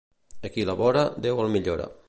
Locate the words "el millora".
1.45-1.91